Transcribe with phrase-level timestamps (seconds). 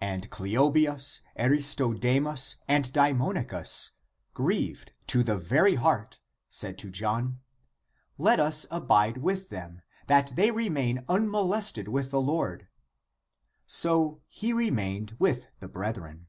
[0.00, 3.90] And Cleobius, Aristodemus and Daemonicus,
[4.32, 7.40] grieved to the very heart, said to John,"
[8.16, 12.68] Let us abide with them, that they remain unmolested with the Lord!"
[13.66, 16.28] So he remained with the brethren.